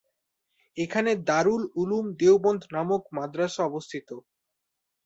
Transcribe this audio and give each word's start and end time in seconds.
এখানে 0.77 1.11
দারুল 1.27 1.63
উলুম 1.81 2.05
দেওবন্দ 2.19 2.61
নামক 2.75 3.01
মাদ্রাসা 3.17 3.61
অবস্থিত। 3.65 4.09